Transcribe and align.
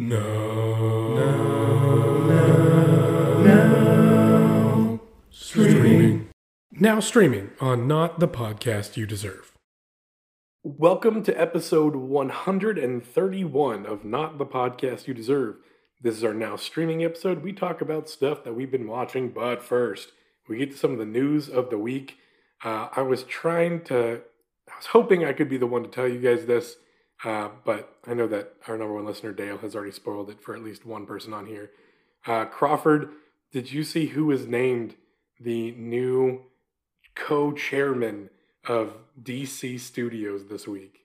No. 0.00 1.12
No. 1.16 2.18
No. 2.28 3.42
No. 3.42 5.00
Streaming. 5.28 6.28
Now 6.70 7.00
streaming 7.00 7.50
on 7.60 7.88
Not 7.88 8.20
the 8.20 8.28
Podcast 8.28 8.96
You 8.96 9.06
Deserve. 9.06 9.56
Welcome 10.62 11.24
to 11.24 11.32
episode 11.32 11.96
131 11.96 13.86
of 13.86 14.04
Not 14.04 14.38
the 14.38 14.46
Podcast 14.46 15.08
You 15.08 15.14
Deserve. 15.14 15.56
This 16.00 16.16
is 16.16 16.22
our 16.22 16.32
now 16.32 16.54
streaming 16.54 17.02
episode. 17.02 17.42
We 17.42 17.52
talk 17.52 17.80
about 17.80 18.08
stuff 18.08 18.44
that 18.44 18.54
we've 18.54 18.70
been 18.70 18.86
watching, 18.86 19.30
but 19.30 19.64
first, 19.64 20.12
we 20.48 20.58
get 20.58 20.70
to 20.70 20.76
some 20.76 20.92
of 20.92 20.98
the 20.98 21.06
news 21.06 21.48
of 21.48 21.70
the 21.70 21.78
week. 21.78 22.18
Uh, 22.62 22.86
I 22.94 23.02
was 23.02 23.24
trying 23.24 23.82
to, 23.86 24.20
I 24.68 24.76
was 24.76 24.86
hoping 24.92 25.24
I 25.24 25.32
could 25.32 25.48
be 25.48 25.58
the 25.58 25.66
one 25.66 25.82
to 25.82 25.90
tell 25.90 26.06
you 26.06 26.20
guys 26.20 26.46
this. 26.46 26.76
Uh, 27.24 27.48
but 27.64 27.96
I 28.06 28.14
know 28.14 28.28
that 28.28 28.54
our 28.68 28.78
number 28.78 28.94
one 28.94 29.04
listener, 29.04 29.32
Dale, 29.32 29.58
has 29.58 29.74
already 29.74 29.92
spoiled 29.92 30.30
it 30.30 30.40
for 30.40 30.54
at 30.54 30.62
least 30.62 30.86
one 30.86 31.04
person 31.06 31.32
on 31.32 31.46
here. 31.46 31.70
Uh, 32.26 32.44
Crawford, 32.44 33.10
did 33.52 33.72
you 33.72 33.82
see 33.82 34.06
who 34.06 34.26
was 34.26 34.46
named 34.46 34.94
the 35.40 35.72
new 35.72 36.44
co 37.14 37.52
chairman 37.52 38.30
of 38.66 38.92
DC 39.20 39.80
Studios 39.80 40.46
this 40.48 40.68
week? 40.68 41.00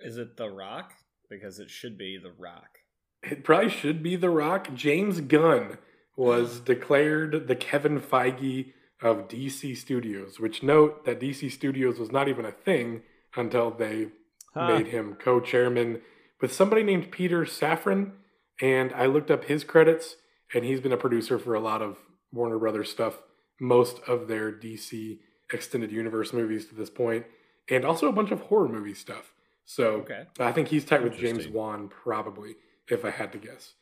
Is 0.00 0.18
it 0.18 0.36
The 0.36 0.50
Rock? 0.50 0.92
Because 1.28 1.58
it 1.58 1.70
should 1.70 1.96
be 1.96 2.18
The 2.18 2.32
Rock. 2.32 2.78
It 3.22 3.44
probably 3.44 3.70
should 3.70 4.02
be 4.02 4.16
The 4.16 4.30
Rock. 4.30 4.74
James 4.74 5.20
Gunn 5.20 5.78
was 6.16 6.60
declared 6.64 7.48
the 7.48 7.56
Kevin 7.56 8.00
Feige 8.00 8.72
of 9.02 9.28
DC 9.28 9.76
Studios, 9.76 10.38
which 10.38 10.62
note 10.62 11.06
that 11.06 11.20
DC 11.20 11.50
Studios 11.50 11.98
was 11.98 12.12
not 12.12 12.28
even 12.28 12.44
a 12.44 12.52
thing 12.52 13.02
until 13.36 13.70
they 13.70 14.08
huh. 14.54 14.68
made 14.68 14.88
him 14.88 15.16
co-chairman 15.18 16.00
with 16.40 16.52
somebody 16.52 16.82
named 16.82 17.10
Peter 17.10 17.44
Safran, 17.44 18.12
and 18.60 18.92
I 18.92 19.06
looked 19.06 19.30
up 19.30 19.44
his 19.44 19.64
credits, 19.64 20.16
and 20.54 20.64
he's 20.64 20.80
been 20.80 20.92
a 20.92 20.96
producer 20.96 21.38
for 21.38 21.54
a 21.54 21.60
lot 21.60 21.82
of 21.82 21.98
Warner 22.32 22.58
Brothers 22.58 22.90
stuff, 22.90 23.22
most 23.60 24.00
of 24.06 24.28
their 24.28 24.50
DC 24.52 25.18
extended 25.52 25.92
universe 25.92 26.32
movies 26.32 26.66
to 26.66 26.74
this 26.74 26.90
point, 26.90 27.26
and 27.68 27.84
also 27.84 28.08
a 28.08 28.12
bunch 28.12 28.30
of 28.30 28.42
horror 28.42 28.68
movie 28.68 28.94
stuff. 28.94 29.32
So 29.64 29.84
okay. 30.02 30.24
I 30.38 30.52
think 30.52 30.68
he's 30.68 30.84
tight 30.84 31.02
with 31.02 31.16
James 31.16 31.46
Wan, 31.46 31.88
probably, 31.88 32.56
if 32.88 33.04
I 33.04 33.10
had 33.10 33.32
to 33.32 33.38
guess. 33.38 33.74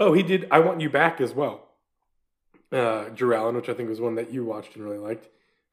Oh, 0.00 0.12
he 0.12 0.22
did 0.22 0.48
I 0.50 0.60
Want 0.60 0.80
You 0.80 0.90
Back 0.90 1.20
as 1.20 1.34
well. 1.34 1.68
Uh, 2.70 3.08
Drew 3.10 3.34
Allen, 3.34 3.56
which 3.56 3.68
I 3.68 3.74
think 3.74 3.88
was 3.88 4.00
one 4.00 4.16
that 4.16 4.32
you 4.32 4.44
watched 4.44 4.76
and 4.76 4.84
really 4.84 4.98
liked. 4.98 5.28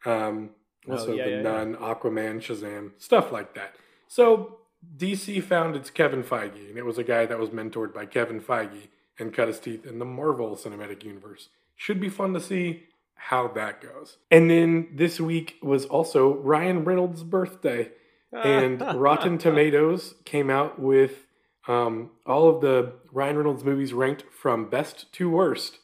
Um, 0.06 0.52
oh, 0.88 0.94
also, 0.94 1.12
oh, 1.12 1.16
yeah, 1.16 1.26
The 1.26 1.32
yeah, 1.32 1.42
Nun, 1.42 1.72
yeah. 1.72 1.94
Aquaman, 1.94 2.38
Shazam, 2.38 2.92
stuff 2.98 3.32
like 3.32 3.56
that. 3.56 3.76
So 4.08 4.60
DC 4.98 5.44
found 5.44 5.76
its 5.76 5.90
Kevin 5.90 6.24
Feige, 6.24 6.70
and 6.70 6.78
it 6.78 6.86
was 6.86 6.98
a 6.98 7.04
guy 7.04 7.26
that 7.26 7.40
was 7.40 7.50
mentored 7.50 7.94
by 7.94 8.06
Kevin 8.06 8.40
Feige 8.40 8.88
and 9.18 9.34
cut 9.34 9.48
his 9.48 9.60
teeth 9.60 9.86
in 9.86 10.00
the 10.00 10.06
Marvel 10.06 10.56
Cinematic 10.56 11.04
Universe. 11.04 11.50
Should 11.76 12.00
be 12.00 12.10
fun 12.10 12.34
to 12.34 12.40
see 12.40 12.84
how 13.16 13.48
that 13.50 13.82
goes. 13.82 14.18
And 14.30 14.50
then 14.50 14.90
this 14.94 15.20
week 15.20 15.58
was 15.62 15.86
also 15.86 16.36
Ryan 16.36 16.84
Reynolds' 16.84 17.24
birthday, 17.24 17.92
and 18.32 18.82
Rotten 18.82 19.38
Tomatoes 19.38 20.16
came 20.26 20.50
out 20.50 20.80
with 20.80 21.26
um, 21.68 22.12
all 22.26 22.50
of 22.50 22.62
the 22.62 22.94
Ryan 23.12 23.38
Reynolds 23.38 23.64
movies 23.64 23.94
ranked 23.94 24.26
from 24.32 24.70
best 24.70 25.12
to 25.14 25.30
worst. 25.30 25.80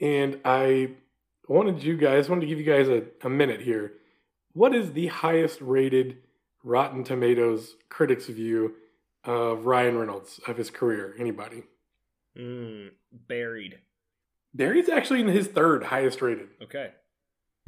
And 0.00 0.40
I 0.44 0.92
wanted 1.48 1.82
you 1.82 1.96
guys, 1.96 2.28
wanted 2.28 2.42
to 2.42 2.46
give 2.46 2.58
you 2.58 2.64
guys 2.64 2.88
a, 2.88 3.02
a 3.22 3.28
minute 3.28 3.60
here. 3.60 3.94
What 4.52 4.74
is 4.74 4.92
the 4.92 5.08
highest 5.08 5.60
rated 5.60 6.18
Rotten 6.62 7.04
Tomatoes 7.04 7.76
critics' 7.88 8.26
view 8.26 8.74
of 9.24 9.66
Ryan 9.66 9.98
Reynolds 9.98 10.40
of 10.46 10.56
his 10.56 10.70
career? 10.70 11.14
Anybody? 11.18 11.64
Mm, 12.38 12.90
buried. 13.12 13.78
Buried's 14.54 14.88
actually 14.88 15.20
in 15.20 15.28
his 15.28 15.46
third 15.46 15.84
highest 15.84 16.22
rated. 16.22 16.48
Okay. 16.62 16.90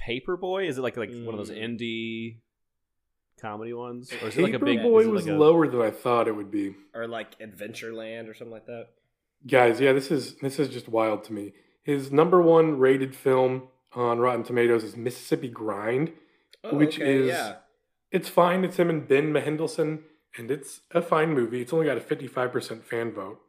Paperboy 0.01 0.69
is 0.69 0.79
it 0.79 0.83
like 0.83 0.97
like 0.97 1.11
mm. 1.11 1.25
one 1.25 1.35
of 1.35 1.39
those 1.39 1.55
hmm. 1.55 1.63
indie 1.63 2.39
comedy 3.41 3.73
ones, 3.73 4.13
or 4.21 4.29
is 4.29 4.37
it 4.37 4.43
like 4.43 4.55
a 4.55 4.59
big? 4.59 4.81
Paperboy 4.81 5.09
was 5.09 5.27
like 5.27 5.35
a, 5.35 5.39
lower 5.39 5.69
than 5.69 5.81
I 5.81 5.91
thought 5.91 6.27
it 6.27 6.35
would 6.35 6.51
be, 6.51 6.75
or 6.93 7.07
like 7.07 7.39
Adventureland 7.39 8.29
or 8.29 8.35
something 8.35 8.53
like 8.53 8.67
that. 8.67 8.89
Guys, 9.47 9.81
yeah, 9.81 9.93
this 9.93 10.11
is 10.11 10.37
this 10.37 10.59
is 10.59 10.69
just 10.69 10.89
wild 10.89 11.23
to 11.25 11.33
me. 11.33 11.53
His 11.85 12.11
number 12.11 12.43
one 12.43 12.79
rated 12.79 13.15
film 13.15 13.69
on 13.93 14.19
Rotten 14.19 14.43
Tomatoes 14.43 14.83
is 14.83 14.97
Mississippi 14.97 15.49
Grind, 15.49 16.13
oh, 16.65 16.77
which 16.77 16.99
okay, 16.99 17.19
is 17.19 17.29
yeah 17.29 17.57
it's 18.13 18.29
fine. 18.29 18.63
It's 18.65 18.77
him 18.77 18.91
and 18.91 19.09
Ben 19.09 19.33
Mendelsohn, 19.33 20.01
and 20.37 20.51
it's 20.51 20.83
a 20.93 21.01
fine 21.03 21.33
movie. 21.33 21.63
It's 21.63 21.73
only 21.73 21.87
got 21.87 21.97
a 21.97 22.01
55% 22.01 22.85
fan 22.85 23.13
vote. 23.13 23.41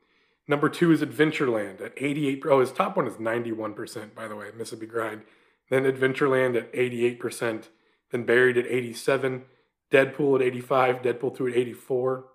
Number 0.47 0.69
two 0.69 0.91
is 0.91 1.01
Adventureland 1.01 1.81
at 1.81 1.93
88. 1.97 2.43
Oh, 2.47 2.61
his 2.61 2.71
top 2.71 2.97
one 2.97 3.07
is 3.07 3.15
91%, 3.15 4.15
by 4.15 4.27
the 4.27 4.35
way, 4.35 4.47
Mississippi 4.57 4.87
Grind. 4.87 5.21
Then 5.69 5.83
Adventureland 5.83 6.57
at 6.57 6.73
88%. 6.73 7.65
Then 8.11 8.25
Buried 8.25 8.57
at 8.57 8.65
87. 8.65 9.43
Deadpool 9.91 10.35
at 10.35 10.41
85. 10.41 11.01
Deadpool 11.01 11.37
2 11.37 11.47
at 11.47 11.55
84. 11.55 12.25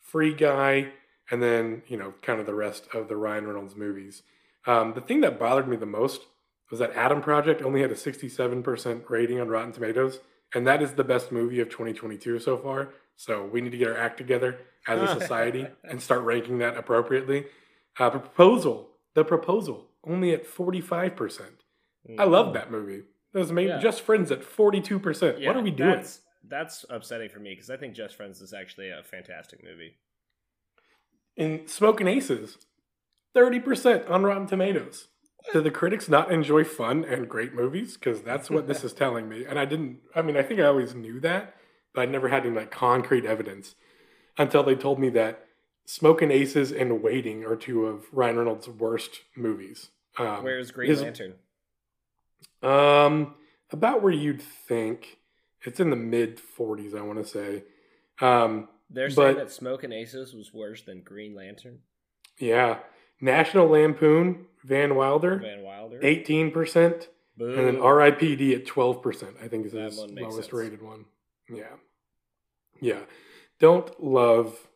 Free 0.00 0.34
Guy. 0.34 0.88
And 1.30 1.42
then, 1.42 1.82
you 1.86 1.96
know, 1.96 2.14
kind 2.22 2.40
of 2.40 2.46
the 2.46 2.54
rest 2.54 2.88
of 2.94 3.08
the 3.08 3.16
Ryan 3.16 3.46
Reynolds 3.46 3.76
movies. 3.76 4.22
Um, 4.66 4.94
the 4.94 5.00
thing 5.00 5.20
that 5.20 5.38
bothered 5.38 5.68
me 5.68 5.76
the 5.76 5.86
most 5.86 6.22
was 6.70 6.80
that 6.80 6.94
Adam 6.94 7.20
Project 7.22 7.62
only 7.62 7.80
had 7.80 7.90
a 7.90 7.94
67% 7.94 9.08
rating 9.08 9.40
on 9.40 9.48
Rotten 9.48 9.72
Tomatoes 9.72 10.20
and 10.54 10.66
that 10.66 10.82
is 10.82 10.92
the 10.92 11.04
best 11.04 11.30
movie 11.30 11.60
of 11.60 11.68
2022 11.68 12.38
so 12.38 12.56
far. 12.56 12.90
So 13.16 13.44
we 13.44 13.60
need 13.60 13.72
to 13.72 13.78
get 13.78 13.88
our 13.88 13.96
act 13.96 14.16
together 14.16 14.60
as 14.86 15.02
a 15.02 15.20
society 15.20 15.66
and 15.84 16.00
start 16.00 16.22
ranking 16.22 16.58
that 16.58 16.76
appropriately. 16.76 17.46
Uh, 17.98 18.10
proposal, 18.10 18.90
the 19.14 19.24
proposal, 19.24 19.88
only 20.04 20.32
at 20.32 20.46
45%. 20.46 21.16
Mm-hmm. 21.16 22.20
I 22.20 22.24
love 22.24 22.54
that 22.54 22.70
movie. 22.70 23.02
That 23.32 23.40
was 23.40 23.52
made 23.52 23.68
yeah. 23.68 23.78
Just 23.78 24.02
Friends 24.02 24.30
at 24.30 24.42
42%. 24.42 25.40
Yeah, 25.40 25.48
what 25.48 25.56
are 25.56 25.62
we 25.62 25.70
doing? 25.70 25.96
That's, 25.96 26.20
that's 26.46 26.86
upsetting 26.88 27.28
for 27.28 27.40
me 27.40 27.50
because 27.50 27.70
I 27.70 27.76
think 27.76 27.94
Just 27.94 28.16
Friends 28.16 28.40
is 28.40 28.54
actually 28.54 28.90
a 28.90 29.02
fantastic 29.02 29.62
movie. 29.64 29.96
In 31.36 31.66
Smoking 31.66 32.06
Aces, 32.06 32.56
30% 33.36 34.08
on 34.08 34.22
Rotten 34.22 34.46
Tomatoes 34.46 35.08
do 35.52 35.60
the 35.60 35.70
critics 35.70 36.08
not 36.08 36.30
enjoy 36.30 36.64
fun 36.64 37.04
and 37.04 37.28
great 37.28 37.54
movies? 37.54 37.94
Because 37.94 38.22
that's 38.22 38.50
what 38.50 38.66
this 38.66 38.84
is 38.84 38.92
telling 38.92 39.28
me. 39.28 39.44
And 39.44 39.58
I 39.58 39.64
didn't, 39.64 39.98
I 40.14 40.22
mean, 40.22 40.36
I 40.36 40.42
think 40.42 40.60
I 40.60 40.64
always 40.64 40.94
knew 40.94 41.20
that, 41.20 41.54
but 41.94 42.02
I 42.02 42.06
never 42.06 42.28
had 42.28 42.46
any 42.46 42.54
like 42.54 42.70
concrete 42.70 43.24
evidence 43.24 43.74
until 44.36 44.62
they 44.62 44.74
told 44.74 44.98
me 44.98 45.08
that 45.10 45.46
Smoking 45.84 46.30
Aces 46.30 46.70
and 46.70 47.02
Waiting 47.02 47.44
are 47.44 47.56
two 47.56 47.86
of 47.86 48.04
Ryan 48.12 48.38
Reynolds' 48.38 48.68
worst 48.68 49.22
movies. 49.34 49.88
Um, 50.18 50.44
Where's 50.44 50.70
Green 50.70 50.90
his, 50.90 51.02
Lantern? 51.02 51.34
Um, 52.62 53.34
about 53.70 54.02
where 54.02 54.12
you'd 54.12 54.42
think. 54.42 55.18
It's 55.62 55.80
in 55.80 55.90
the 55.90 55.96
mid 55.96 56.38
40s, 56.38 56.96
I 56.96 57.02
want 57.02 57.18
to 57.18 57.28
say. 57.28 57.64
Um, 58.20 58.68
They're 58.90 59.10
saying 59.10 59.34
but, 59.34 59.38
that 59.38 59.50
Smoking 59.50 59.92
Aces 59.92 60.34
was 60.34 60.52
worse 60.54 60.82
than 60.82 61.00
Green 61.02 61.34
Lantern. 61.34 61.80
Yeah. 62.38 62.78
National 63.20 63.66
Lampoon, 63.66 64.46
Van 64.68 64.94
Wilder, 64.94 65.38
Van 65.38 65.62
Wilder, 65.62 65.98
eighteen 66.02 66.50
percent, 66.50 67.08
and 67.38 67.56
then 67.56 67.80
R.I.P.D. 67.80 68.54
at 68.54 68.66
twelve 68.66 69.02
percent. 69.02 69.36
I 69.42 69.48
think 69.48 69.66
is 69.66 69.72
that 69.72 69.84
his 69.84 69.98
lowest 69.98 70.36
sense. 70.36 70.52
rated 70.52 70.82
one. 70.82 71.06
Yeah, 71.48 71.64
yeah. 72.80 73.00
Don't 73.58 74.02
love, 74.02 74.68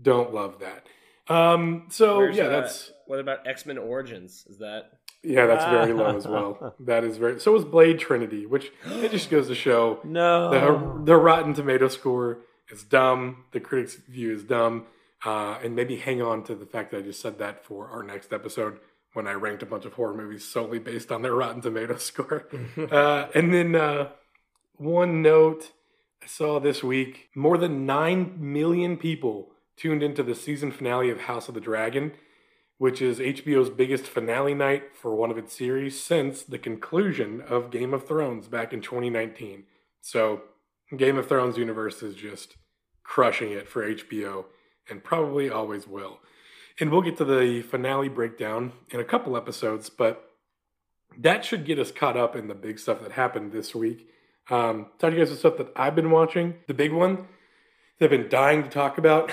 don't 0.00 0.34
love 0.34 0.60
that. 0.60 0.86
Um. 1.32 1.86
So 1.90 2.18
Where's, 2.18 2.36
yeah, 2.36 2.44
uh, 2.44 2.60
that's. 2.60 2.92
What 3.06 3.20
about 3.20 3.46
X 3.46 3.64
Men 3.64 3.78
Origins? 3.78 4.44
Is 4.48 4.58
that? 4.58 4.90
Yeah, 5.22 5.46
that's 5.46 5.64
very 5.64 5.92
low 5.92 6.16
as 6.16 6.26
well. 6.28 6.74
That 6.80 7.04
is 7.04 7.16
very. 7.16 7.40
So 7.40 7.54
is 7.56 7.64
Blade 7.64 7.98
Trinity, 7.98 8.46
which 8.46 8.72
it 8.86 9.10
just 9.10 9.30
goes 9.30 9.48
to 9.48 9.54
show 9.54 10.00
no 10.04 10.50
the 10.50 11.04
the 11.04 11.16
Rotten 11.16 11.54
Tomato 11.54 11.88
score 11.88 12.38
is 12.70 12.82
dumb. 12.82 13.44
The 13.52 13.60
critics' 13.60 13.94
view 13.94 14.34
is 14.34 14.42
dumb 14.42 14.86
uh, 15.24 15.58
and 15.62 15.74
maybe 15.74 15.96
hang 15.96 16.22
on 16.22 16.44
to 16.44 16.54
the 16.54 16.66
fact 16.66 16.90
that 16.90 16.98
I 16.98 17.02
just 17.02 17.20
said 17.20 17.38
that 17.38 17.64
for 17.64 17.88
our 17.88 18.02
next 18.02 18.32
episode 18.32 18.78
when 19.12 19.26
I 19.26 19.32
ranked 19.32 19.62
a 19.62 19.66
bunch 19.66 19.84
of 19.84 19.94
horror 19.94 20.14
movies 20.14 20.44
solely 20.44 20.78
based 20.78 21.10
on 21.10 21.22
their 21.22 21.34
Rotten 21.34 21.62
Tomato 21.62 21.96
score. 21.98 22.46
uh, 22.90 23.28
and 23.34 23.52
then 23.52 23.74
uh, 23.74 24.08
one 24.76 25.22
note 25.22 25.72
I 26.22 26.26
saw 26.26 26.58
this 26.58 26.82
week 26.82 27.28
more 27.34 27.58
than 27.58 27.86
9 27.86 28.36
million 28.38 28.96
people 28.96 29.52
tuned 29.76 30.02
into 30.02 30.22
the 30.22 30.34
season 30.34 30.72
finale 30.72 31.10
of 31.10 31.22
House 31.22 31.48
of 31.48 31.54
the 31.54 31.60
Dragon, 31.60 32.12
which 32.78 33.00
is 33.00 33.18
HBO's 33.18 33.70
biggest 33.70 34.06
finale 34.06 34.54
night 34.54 34.96
for 34.96 35.14
one 35.14 35.30
of 35.30 35.38
its 35.38 35.56
series 35.56 36.00
since 36.00 36.42
the 36.42 36.58
conclusion 36.58 37.40
of 37.40 37.70
Game 37.70 37.94
of 37.94 38.06
Thrones 38.06 38.48
back 38.48 38.72
in 38.72 38.80
2019. 38.80 39.64
So, 40.00 40.42
Game 40.96 41.18
of 41.18 41.28
Thrones 41.28 41.58
universe 41.58 42.02
is 42.02 42.14
just 42.14 42.56
crushing 43.04 43.52
it 43.52 43.68
for 43.68 43.86
HBO 43.86 44.46
and 44.88 45.04
probably 45.04 45.50
always 45.50 45.86
will. 45.86 46.20
And 46.80 46.90
we'll 46.90 47.02
get 47.02 47.16
to 47.18 47.24
the 47.24 47.62
finale 47.62 48.08
breakdown 48.08 48.72
in 48.90 49.00
a 49.00 49.04
couple 49.04 49.36
episodes, 49.36 49.90
but 49.90 50.30
that 51.18 51.44
should 51.44 51.64
get 51.64 51.78
us 51.78 51.90
caught 51.90 52.16
up 52.16 52.36
in 52.36 52.48
the 52.48 52.54
big 52.54 52.78
stuff 52.78 53.00
that 53.02 53.12
happened 53.12 53.52
this 53.52 53.74
week. 53.74 54.08
Um, 54.50 54.86
talk 54.98 55.10
to 55.10 55.16
you 55.16 55.18
guys 55.18 55.28
about 55.28 55.38
stuff 55.38 55.56
that 55.58 55.72
I've 55.74 55.94
been 55.94 56.10
watching. 56.10 56.54
The 56.68 56.74
big 56.74 56.92
one 56.92 57.26
that 57.98 58.06
I've 58.06 58.10
been 58.10 58.28
dying 58.28 58.62
to 58.62 58.68
talk 58.68 58.96
about 58.96 59.32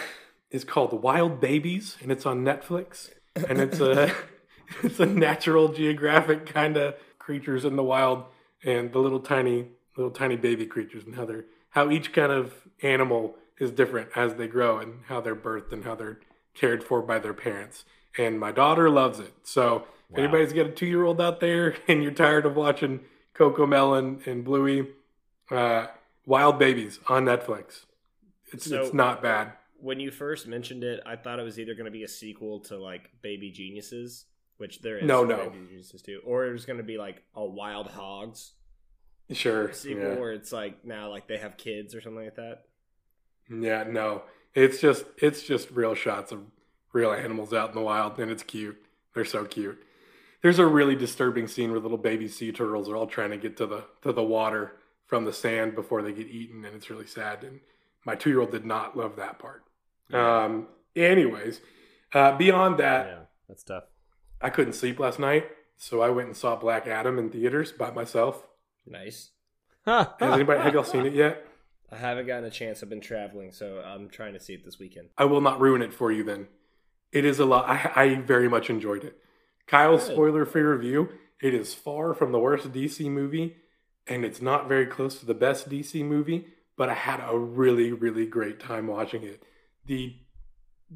is 0.50 0.64
called 0.64 1.04
Wild 1.04 1.40
Babies, 1.40 1.98
and 2.02 2.12
it's 2.12 2.26
on 2.26 2.44
Netflix. 2.44 3.12
And 3.48 3.60
it's 3.60 3.80
a 3.80 4.12
it's 4.84 5.00
a 5.00 5.06
natural 5.06 5.70
geographic 5.70 6.46
kind 6.46 6.78
of 6.78 6.96
creatures 7.20 7.66
in 7.66 7.76
the 7.76 7.84
wild 7.84 8.26
and 8.64 8.92
the 8.92 9.00
little 9.00 9.20
tiny 9.20 9.68
little 9.96 10.12
tiny 10.12 10.36
baby 10.36 10.66
creatures 10.66 11.04
and 11.06 11.16
how 11.16 11.26
they're 11.26 11.46
how 11.70 11.92
each 11.92 12.14
kind 12.14 12.32
of 12.32 12.54
animal 12.82 13.36
is 13.60 13.72
different 13.72 14.10
as 14.16 14.36
they 14.36 14.48
grow 14.48 14.80
and 14.80 15.02
how 15.08 15.22
they're 15.22 15.36
birthed 15.36 15.72
and 15.72 15.84
how 15.84 15.96
they're 15.96 16.20
cared 16.56 16.84
for 16.84 17.02
by 17.02 17.20
their 17.20 17.34
parents. 17.34 17.86
And 18.18 18.40
my 18.40 18.52
daughter 18.52 18.90
loves 18.90 19.20
it. 19.20 19.34
So 19.44 19.86
if 20.10 20.18
Wow. 20.18 20.24
anybody's 20.24 20.54
got 20.54 20.68
a 20.68 20.72
two 20.72 20.86
year 20.86 21.04
old 21.04 21.20
out 21.22 21.40
there 21.40 21.76
and 21.88 22.02
you're 22.02 22.12
tired 22.12 22.46
of 22.46 22.56
watching 22.56 23.02
Cocomelon 23.36 24.26
and 24.26 24.44
Bluey, 24.44 24.88
uh, 25.52 25.88
Wild 26.26 26.58
Babies 26.58 27.00
on 27.08 27.26
Netflix. 27.26 27.86
It's 28.52 28.66
So- 28.70 28.82
it's 28.84 28.94
not 28.94 29.22
bad. 29.22 29.54
when 29.78 30.00
you 30.00 30.10
first 30.10 30.48
mentioned 30.48 30.84
it, 30.84 31.02
I 31.06 31.16
thought 31.16 31.38
it 31.40 31.44
was 31.44 31.60
either 31.60 31.74
going 31.76 31.86
to 31.86 31.92
be 31.92 32.04
a 32.04 32.08
sequel 32.08 32.62
to 32.62 32.78
like 32.78 33.10
Baby 33.22 33.52
Geniuses, 33.52 34.26
which 34.58 34.82
there 34.82 34.98
is 34.98 35.06
No, 35.06 35.24
no. 35.26 35.50
Baby 35.50 35.66
Geniuses 35.68 36.02
too, 36.02 36.22
or 36.26 36.48
it 36.48 36.52
was 36.54 36.66
going 36.66 36.78
to 36.78 36.84
be 36.84 36.98
like 36.98 37.22
a 37.36 37.46
Wild 37.46 37.88
Hogs 37.88 38.54
Sure. 39.32 39.72
sequel, 39.74 40.02
Yeah. 40.04 40.20
where 40.20 40.32
it's 40.32 40.52
like 40.52 40.86
now 40.86 41.10
like 41.10 41.28
they 41.28 41.38
have 41.38 41.58
kids 41.58 41.94
or 41.94 42.02
something 42.02 42.24
like 42.24 42.36
that. 42.36 42.64
yeah, 43.50 43.84
no. 43.84 44.24
It's 44.56 44.80
just 44.80 45.06
it's 45.18 45.44
just 45.44 45.70
real 45.72 45.94
shots 45.94 46.32
of 46.32 46.40
real 46.94 47.12
animals 47.12 47.54
out 47.54 47.70
in 47.70 47.76
the 47.76 47.82
wild 47.82 48.18
and 48.18 48.32
it's 48.32 48.42
cute. 48.42 48.82
They're 49.14 49.26
so 49.26 49.46
cute. 49.46 49.84
There's 50.42 50.60
a 50.60 50.66
really 50.66 50.96
disturbing 50.96 51.48
scene 51.48 51.72
where 51.72 51.80
little 51.80 51.98
baby 51.98 52.28
sea 52.28 52.52
turtles 52.52 52.88
are 52.88 52.96
all 52.96 53.08
trying 53.08 53.32
to 53.32 53.38
get 53.38 53.58
to 53.58 53.66
the 53.66 53.84
to 54.02 54.14
the 54.14 54.24
water 54.24 54.78
from 55.06 55.26
the 55.26 55.34
sand 55.34 55.76
before 55.76 56.02
they 56.02 56.14
get 56.14 56.28
eaten 56.28 56.64
and 56.64 56.74
it's 56.74 56.90
really 56.90 57.06
sad 57.06 57.44
and 57.44 57.60
my 58.06 58.16
2-year-old 58.16 58.52
did 58.52 58.66
not 58.66 58.96
love 58.96 59.18
that 59.18 59.40
part. 59.40 59.64
Um 60.14 60.68
anyways, 60.96 61.60
uh 62.14 62.38
beyond 62.38 62.78
that, 62.80 63.08
yeah, 63.08 63.20
that's 63.50 63.64
tough. 63.64 63.84
I 64.42 64.50
couldn't 64.50 64.74
sleep 64.74 65.00
last 65.00 65.20
night, 65.20 65.48
so 65.76 66.02
I 66.02 66.10
went 66.10 66.28
and 66.28 66.38
saw 66.38 66.56
Black 66.56 66.88
Adam 66.88 67.20
in 67.20 67.30
theaters 67.30 67.72
by 67.72 67.92
myself. 67.92 68.48
Nice. 68.88 69.32
Has 70.20 70.34
anybody 70.34 70.62
have 70.62 70.74
y'all 70.74 70.84
seen 70.84 71.06
it 71.06 71.14
yet? 71.14 71.45
I 71.92 71.98
haven't 71.98 72.28
gotten 72.28 72.46
a 72.46 72.52
chance. 72.52 72.82
I've 72.82 72.90
been 72.90 73.02
traveling, 73.02 73.52
so 73.52 73.82
I'm 73.86 74.10
trying 74.10 74.34
to 74.34 74.40
see 74.40 74.54
it 74.54 74.66
this 74.66 74.80
weekend. 74.80 75.10
I 75.18 75.26
will 75.26 75.42
not 75.42 75.60
ruin 75.60 75.82
it 75.82 75.94
for 75.94 76.12
you 76.12 76.24
then. 76.24 76.48
It 77.12 77.26
is 77.26 77.40
a 77.40 77.46
lot. 77.46 77.70
I, 77.70 77.92
I 77.96 78.16
very 78.16 78.50
much 78.50 78.70
enjoyed 78.70 79.04
it. 79.04 79.18
Kyle's 79.68 80.06
Good. 80.06 80.14
spoiler 80.14 80.46
free 80.46 80.62
review. 80.62 81.10
It 81.42 81.54
is 81.54 81.74
far 81.74 82.14
from 82.14 82.32
the 82.32 82.40
worst 82.40 82.72
DC 82.72 83.10
movie, 83.10 83.58
and 84.08 84.26
it's 84.26 84.42
not 84.42 84.68
very 84.68 84.86
close 84.86 85.20
to 85.20 85.26
the 85.26 85.34
best 85.34 85.70
DC 85.70 86.04
movie, 86.04 86.48
but 86.78 86.90
I 86.90 86.94
had 86.94 87.22
a 87.26 87.38
really, 87.38 87.92
really 87.92 88.26
great 88.26 88.60
time 88.60 88.88
watching 88.88 89.24
it. 89.24 89.44
The 89.86 90.16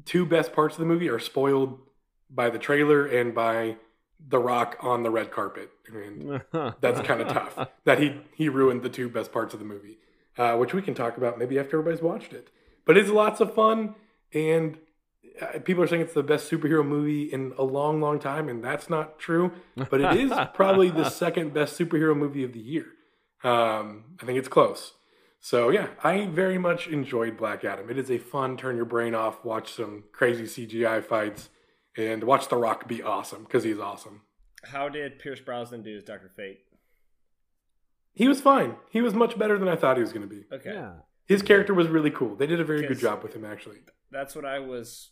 two 0.04 0.26
best 0.26 0.52
parts 0.52 0.74
of 0.74 0.80
the 0.80 0.86
movie 0.86 1.08
are 1.08 1.18
spoiled 1.18 1.78
by 2.28 2.50
the 2.50 2.58
trailer 2.58 3.06
and 3.06 3.34
by 3.34 3.76
The 4.28 4.38
Rock 4.38 4.76
on 4.80 5.02
the 5.02 5.10
red 5.10 5.30
carpet. 5.30 5.70
And 5.92 6.42
that's 6.80 7.00
kind 7.00 7.20
of 7.20 7.28
tough 7.28 7.68
that 7.84 7.98
he 7.98 8.20
he 8.34 8.48
ruined 8.48 8.82
the 8.82 8.88
two 8.88 9.08
best 9.08 9.32
parts 9.32 9.54
of 9.54 9.60
the 9.60 9.66
movie, 9.66 9.98
uh, 10.38 10.56
which 10.56 10.74
we 10.74 10.82
can 10.82 10.94
talk 10.94 11.16
about 11.16 11.38
maybe 11.38 11.58
after 11.58 11.78
everybody's 11.78 12.02
watched 12.02 12.32
it. 12.32 12.48
But 12.86 12.96
it's 12.96 13.10
lots 13.10 13.40
of 13.40 13.54
fun, 13.54 13.94
and 14.32 14.78
uh, 15.40 15.58
people 15.60 15.82
are 15.82 15.86
saying 15.86 16.02
it's 16.02 16.14
the 16.14 16.22
best 16.22 16.50
superhero 16.50 16.84
movie 16.86 17.24
in 17.24 17.52
a 17.58 17.64
long, 17.64 18.00
long 18.00 18.18
time, 18.18 18.48
and 18.48 18.62
that's 18.62 18.90
not 18.90 19.18
true. 19.18 19.52
But 19.76 20.00
it 20.00 20.16
is 20.16 20.32
probably 20.54 20.90
the 20.90 21.08
second 21.08 21.54
best 21.54 21.78
superhero 21.78 22.16
movie 22.16 22.44
of 22.44 22.52
the 22.52 22.60
year. 22.60 22.86
Um, 23.42 24.16
I 24.20 24.26
think 24.26 24.38
it's 24.38 24.48
close. 24.48 24.94
So 25.40 25.70
yeah, 25.70 25.88
I 26.04 26.26
very 26.26 26.58
much 26.58 26.86
enjoyed 26.86 27.38
Black 27.38 27.64
Adam. 27.64 27.88
It 27.88 27.96
is 27.96 28.10
a 28.10 28.18
fun 28.18 28.56
turn 28.58 28.76
your 28.76 28.84
brain 28.84 29.14
off, 29.14 29.44
watch 29.44 29.72
some 29.72 30.04
crazy 30.12 30.44
CGI 30.44 31.02
fights, 31.02 31.48
and 31.96 32.24
watch 32.24 32.48
The 32.48 32.56
Rock 32.56 32.86
be 32.86 33.02
awesome 33.02 33.44
because 33.44 33.64
he's 33.64 33.78
awesome. 33.78 34.20
How 34.64 34.90
did 34.90 35.18
Pierce 35.18 35.40
Brosnan 35.40 35.82
do 35.82 35.96
as 35.96 36.04
Doctor 36.04 36.30
Fate? 36.36 36.60
He 38.20 38.28
was 38.28 38.40
fine. 38.40 38.76
He 38.90 39.00
was 39.00 39.14
much 39.14 39.38
better 39.38 39.56
than 39.58 39.66
I 39.68 39.76
thought 39.76 39.96
he 39.96 40.02
was 40.02 40.12
going 40.12 40.28
to 40.28 40.34
be. 40.36 40.44
Okay, 40.52 40.74
Yeah. 40.74 40.92
His 41.26 41.40
character 41.42 41.72
was 41.72 41.86
really 41.88 42.10
cool. 42.10 42.34
They 42.34 42.46
did 42.46 42.60
a 42.60 42.64
very 42.64 42.86
good 42.86 42.98
job 42.98 43.22
with 43.22 43.34
him, 43.34 43.44
actually. 43.44 43.78
that's 44.10 44.34
what 44.34 44.44
I 44.44 44.58
was 44.58 45.10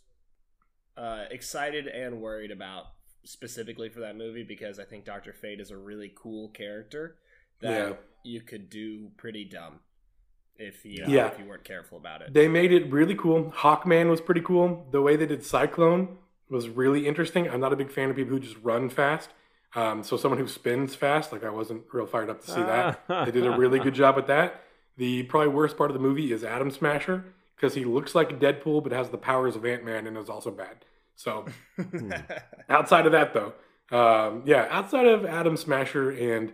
uh, 0.97 1.25
excited 1.31 1.87
and 1.87 2.21
worried 2.21 2.51
about 2.51 2.85
specifically 3.25 3.89
for 3.89 4.01
that 4.01 4.17
movie 4.17 4.43
because 4.43 4.79
I 4.79 4.85
think 4.85 5.05
Doctor 5.05 5.33
Fate 5.33 5.61
is 5.61 5.71
a 5.71 5.77
really 5.77 6.13
cool 6.23 6.49
character 6.51 7.17
that 7.61 7.89
Yeah. 7.91 7.95
you 8.25 8.41
could 8.43 8.69
do 8.69 9.11
pretty 9.17 9.45
dumb 9.45 9.81
if 10.57 10.85
you 10.85 11.05
Yeah. 11.07 11.29
if 11.29 11.39
you 11.39 11.45
weren't 11.47 11.65
careful 11.65 11.97
about 11.99 12.21
it. 12.23 12.35
They 12.35 12.49
made 12.49 12.73
it 12.73 12.91
really 12.91 13.15
cool. 13.15 13.53
Hawkman 13.57 14.11
was 14.11 14.21
pretty 14.21 14.41
cool. 14.43 14.87
The 14.91 15.01
way 15.01 15.17
they 15.17 15.27
did 15.27 15.45
Cyclone 15.45 16.19
was 16.51 16.69
really 16.69 17.07
interesting. 17.07 17.49
I'm 17.49 17.61
not 17.61 17.73
a 17.73 17.77
big 17.77 17.91
fan 17.93 18.11
of 18.11 18.17
people 18.17 18.33
who 18.35 18.41
just 18.41 18.57
run 18.63 18.91
fast. 18.91 19.31
Um, 19.75 20.03
so 20.03 20.17
someone 20.17 20.41
who 20.41 20.49
spins 20.49 20.95
fast, 20.95 21.31
like 21.33 21.45
I 21.45 21.51
wasn't 21.51 21.83
real 21.93 22.07
fired 22.07 22.31
up 22.31 22.43
to 22.45 22.51
see 22.51 22.61
that. 22.61 23.07
they 23.09 23.31
did 23.31 23.47
a 23.47 23.57
really 23.57 23.79
good 23.79 23.95
job 23.95 24.17
at 24.19 24.27
that. 24.27 24.63
The 24.97 25.25
probably 25.25 25.49
worst 25.49 25.77
part 25.77 25.91
of 25.91 25.95
the 25.95 26.01
movie 26.01 26.33
is 26.33 26.43
Adam 26.43 26.71
Smasher 26.71 27.25
because 27.55 27.75
he 27.75 27.85
looks 27.85 28.15
like 28.15 28.41
Deadpool 28.41 28.83
but 28.83 28.93
has 28.93 29.11
the 29.11 29.19
powers 29.19 29.57
of 29.57 29.65
Ant 29.67 29.85
Man 29.85 30.07
and 30.07 30.17
is 30.17 30.29
also 30.29 30.51
bad. 30.51 30.85
So 31.17 31.45
outside 32.69 33.07
of 33.07 33.13
that 33.13 33.35
though 33.35 33.53
um, 33.91 34.43
yeah 34.45 34.67
outside 34.71 35.07
of 35.07 35.25
adam 35.25 35.57
smasher 35.57 36.11
and 36.11 36.53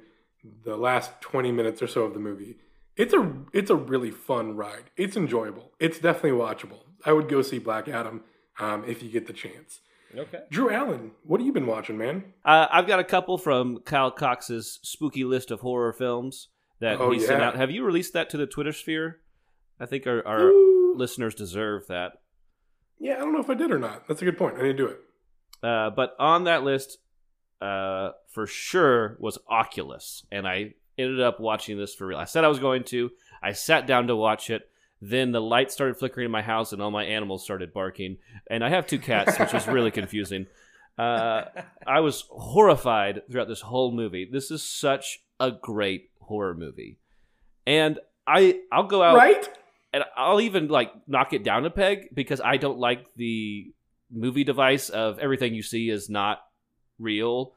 the 0.65 0.77
last 0.77 1.21
20 1.21 1.53
minutes 1.53 1.83
or 1.83 1.87
so 1.87 2.03
of 2.03 2.15
the 2.15 2.21
movie 2.21 2.57
it's 2.97 3.13
a 3.13 3.33
it's 3.53 3.71
a 3.71 3.75
really 3.75 4.11
fun 4.11 4.57
ride 4.57 4.85
it's 4.97 5.17
enjoyable 5.17 5.73
it's 5.81 5.99
definitely 5.99 6.31
watchable 6.39 6.81
i 7.05 7.13
would 7.13 7.29
go 7.29 7.43
see 7.43 7.59
black 7.59 7.89
adam 7.89 8.23
um, 8.61 8.85
if 8.87 9.03
you 9.03 9.09
get 9.11 9.27
the 9.27 9.33
chance 9.33 9.81
okay. 10.19 10.41
drew 10.51 10.71
allen 10.71 11.11
what 11.25 11.41
have 11.41 11.47
you 11.47 11.53
been 11.53 11.67
watching 11.67 11.97
man 11.99 12.25
Uh, 12.45 12.67
I've 12.71 12.87
got 12.87 13.01
a 13.01 13.05
couple 13.05 13.39
from 13.39 13.79
Kyle 13.81 14.11
Cox's 14.11 14.79
spooky 14.83 15.25
list 15.25 15.51
of 15.51 15.61
horror 15.61 15.93
films 15.93 16.49
that 16.81 17.01
Oh, 17.01 17.11
he 17.11 17.21
sent 17.21 17.43
out. 17.43 17.57
Have 17.57 17.71
you 17.71 17.85
released 17.85 18.13
that 18.15 18.29
to 18.31 18.37
the 18.37 18.47
Twitter 18.47 18.73
sphere? 18.73 19.21
I 19.81 19.87
think 19.87 20.07
our, 20.07 20.27
our 20.27 20.51
listeners 20.97 21.35
deserve 21.35 21.87
that. 21.89 22.13
yeah 22.99 23.15
i 23.15 23.19
don't 23.19 23.33
know 23.33 23.41
if 23.41 23.51
i 23.51 23.55
did 23.55 23.71
or 23.73 23.79
not 23.79 24.07
that's 24.07 24.23
a 24.23 24.25
good 24.25 24.39
point 24.39 24.57
i 24.59 24.63
need 24.63 24.77
to 24.77 24.85
do 24.85 24.87
it 24.87 25.01
Uh, 25.63 25.91
but 25.91 26.15
on 26.19 26.45
that 26.45 26.63
list, 26.63 26.99
uh, 27.63 28.11
for 28.29 28.47
sure, 28.47 29.17
was 29.19 29.39
Oculus, 29.49 30.27
and 30.31 30.47
I 30.47 30.75
ended 30.99 31.21
up 31.23 31.41
watching 31.41 31.79
this 31.79 31.95
for 31.95 32.07
real. 32.07 32.19
I 32.19 32.25
said 32.27 32.45
I 32.45 32.49
was 32.49 32.59
going 32.59 32.85
to. 32.85 33.11
I 33.43 33.53
sat 33.53 33.87
down 33.87 34.09
to 34.09 34.17
watch 34.17 34.51
it. 34.51 34.69
Then 35.01 35.33
the 35.33 35.41
light 35.41 35.71
started 35.71 35.97
flickering 35.99 36.27
in 36.27 36.31
my 36.31 36.43
house, 36.43 36.73
and 36.73 36.81
all 36.81 36.91
my 36.91 37.05
animals 37.05 37.43
started 37.43 37.73
barking. 37.73 38.19
And 38.49 38.65
I 38.65 38.71
have 38.71 38.87
two 38.87 38.99
cats, 38.99 39.39
which 39.39 39.53
is 39.53 39.67
really 39.67 39.91
confusing. 39.91 40.47
Uh, 40.97 41.45
I 41.87 42.01
was 42.01 42.25
horrified 42.31 43.23
throughout 43.31 43.49
this 43.49 43.61
whole 43.61 43.93
movie. 43.93 44.29
This 44.31 44.51
is 44.51 44.63
such 44.63 45.21
a 45.41 45.51
great 45.51 46.11
horror 46.21 46.55
movie, 46.55 46.99
and 47.67 47.99
I 48.27 48.61
I'll 48.73 48.87
go 48.87 49.03
out 49.03 49.17
right 49.17 49.49
and 49.95 50.05
I'll 50.17 50.41
even 50.41 50.69
like 50.69 50.93
knock 51.07 51.33
it 51.33 51.45
down 51.45 51.65
a 51.65 51.71
peg 51.71 52.09
because 52.13 52.41
I 52.41 52.57
don't 52.57 52.79
like 52.79 53.07
the 53.17 53.73
movie 54.11 54.45
device 54.45 54.89
of 54.89 55.19
everything 55.21 55.55
you 55.55 55.63
see 55.63 55.89
is 55.89 56.11
not 56.11 56.41
real 56.99 57.53